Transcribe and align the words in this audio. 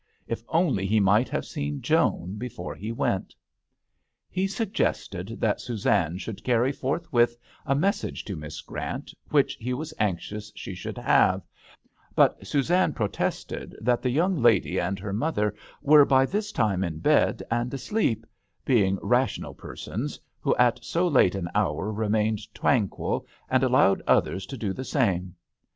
If 0.25 0.43
only 0.49 0.87
he 0.87 0.99
might 0.99 1.29
have 1.29 1.45
seen 1.45 1.79
Joan 1.83 2.37
before 2.39 2.73
he 2.73 2.91
went! 2.91 3.35
He 4.31 4.47
suggested 4.47 5.39
that 5.39 5.61
Suzanne 5.61 6.17
should 6.17 6.43
carry 6.43 6.71
forthwith 6.71 7.37
a 7.67 7.75
message 7.75 8.25
to 8.25 8.35
Miss 8.35 8.61
Grant 8.61 9.13
which 9.29 9.53
he 9.59 9.75
was 9.75 9.93
anxious 9.99 10.51
she 10.55 10.73
should 10.73 10.97
have, 10.97 11.43
but 12.15 12.47
Suzanne 12.47 12.93
protested 12.93 13.77
that 13.79 14.01
the 14.01 14.09
young 14.09 14.35
lady 14.41 14.79
and 14.79 14.97
her 14.97 15.13
mother 15.13 15.53
were 15.83 16.03
by 16.03 16.25
this 16.25 16.51
time 16.51 16.83
in 16.83 16.97
bed 16.97 17.43
and 17.51 17.71
asleep, 17.71 18.25
being 18.65 18.97
rational 19.03 19.53
persons, 19.53 20.19
who 20.39 20.55
at 20.55 20.83
so 20.83 21.07
late 21.07 21.35
an 21.35 21.47
hour 21.53 21.93
remained 21.93 22.51
tranquil, 22.55 23.27
and 23.51 23.61
allowed 23.61 24.01
others 24.07 24.47
to 24.47 24.57
do 24.57 24.73
the 24.73 24.83
same. 24.83 25.35